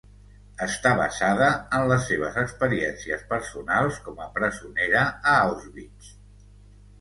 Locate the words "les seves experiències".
1.91-3.27